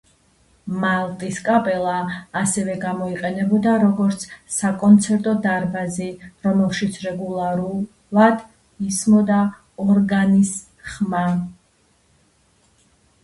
მალტის 0.83 1.35
კაპელა 1.47 1.97
ასევე 2.39 2.77
გამოიყენებოდა 2.85 3.73
როგორც 3.83 4.23
საკონცერტო 4.55 5.33
დარბაზი, 5.43 6.07
რომელშიც 6.47 6.97
რეგულარულად 7.03 8.41
ისმოდა 8.87 9.43
ორგანის 9.85 10.55
ხმა. 10.95 11.21